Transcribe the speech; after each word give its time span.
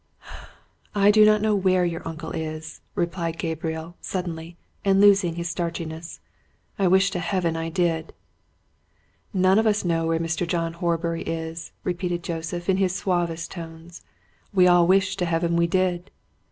"I 0.95 1.11
do 1.11 1.23
not 1.25 1.43
know 1.43 1.53
where 1.53 1.85
your 1.85 2.01
uncle 2.07 2.31
is," 2.31 2.81
replied 2.95 3.37
Gabriel 3.37 3.97
suddenly, 4.01 4.57
and 4.83 4.99
losing 4.99 5.35
his 5.35 5.47
starchiness. 5.47 6.19
"I 6.79 6.87
wish 6.87 7.11
to 7.11 7.19
Heaven 7.19 7.55
I 7.55 7.69
did!" 7.69 8.11
"None 9.31 9.59
of 9.59 9.67
us 9.67 9.85
know 9.85 10.07
where 10.07 10.17
Mr. 10.19 10.47
John 10.47 10.73
Horbury 10.73 11.21
is," 11.21 11.71
repeated 11.83 12.23
Joseph, 12.23 12.67
in 12.67 12.77
his 12.77 12.95
suavest 12.95 13.51
tones. 13.51 14.01
"We 14.51 14.65
all 14.65 14.87
wish 14.87 15.17
to 15.17 15.25
Heaven 15.25 15.55
we 15.55 15.67
did!" 15.67 16.09